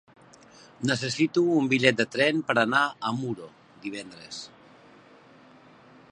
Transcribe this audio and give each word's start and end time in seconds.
Necessito 0.91 1.41
un 1.57 1.67
bitllet 1.73 1.99
de 1.99 2.07
tren 2.15 2.41
per 2.47 2.55
anar 2.61 2.81
a 3.09 3.13
Muro 3.19 3.51
divendres. 3.85 4.41